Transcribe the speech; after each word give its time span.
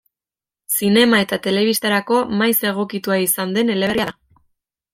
Zinema 0.77 1.19
eta 1.25 1.39
telebistarako 1.43 2.21
maiz 2.41 2.55
egokitua 2.71 3.21
izan 3.27 3.55
den 3.59 3.73
eleberria 3.77 4.11
da. 4.13 4.19